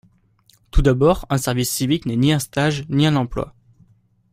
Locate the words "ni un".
2.15-2.39, 2.89-3.15